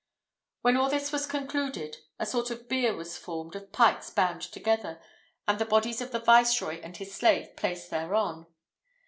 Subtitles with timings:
[0.63, 4.99] When all this was concluded, a sort of bier was formed of pikes bound together,
[5.47, 8.47] and the bodies of the viceroy and his slave placed thereon.